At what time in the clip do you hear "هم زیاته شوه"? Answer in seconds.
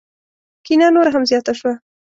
1.13-1.71